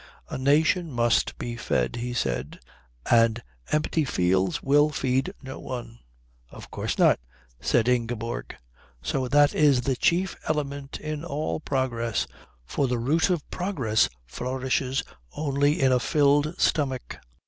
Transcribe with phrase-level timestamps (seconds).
[0.29, 2.59] "A nation must be fed," he said,
[3.11, 5.99] "and empty fields will feed no one."
[6.49, 7.19] "Of course not,"
[7.59, 8.55] said Ingeborg.
[9.03, 12.25] "So that it is the chief element in all progress;
[12.65, 15.03] for the root of progress flourishes
[15.37, 17.19] only in a filled stomach."